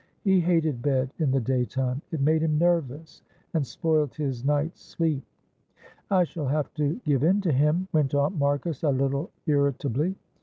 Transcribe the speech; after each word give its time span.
He 0.23 0.39
hated 0.39 0.81
bed 0.81 1.13
in 1.19 1.29
the 1.29 1.39
daytime 1.39 2.01
it 2.09 2.21
made 2.21 2.41
him 2.41 2.57
nervous, 2.57 3.21
and 3.53 3.63
spoilt 3.63 4.15
his 4.15 4.43
night's 4.43 4.81
sleep. 4.81 5.23
"I 6.09 6.23
shall 6.23 6.47
have 6.47 6.73
to 6.73 6.95
give 7.05 7.21
in 7.21 7.39
to 7.41 7.51
him," 7.51 7.87
went 7.93 8.15
on 8.15 8.39
Marcus, 8.39 8.81
a 8.81 8.89
little 8.89 9.29
irritably. 9.45 10.15